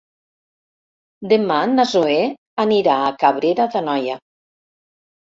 [1.35, 2.17] Demà na Zoè
[2.67, 4.21] anirà a Cabrera d'Anoia.